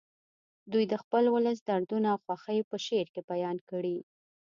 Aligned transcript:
دوی 0.71 0.85
د 0.91 0.93
خپل 1.03 1.23
ولس 1.35 1.57
دردونه 1.69 2.07
او 2.13 2.19
خوښۍ 2.25 2.59
په 2.69 2.77
شعر 2.85 3.07
کې 3.13 3.21
بیان 3.31 3.57
کړي 3.69 3.97